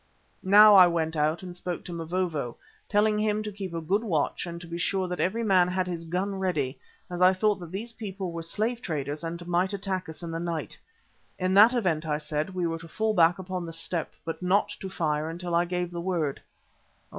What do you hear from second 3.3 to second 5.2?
to keep a good watch and to be sure that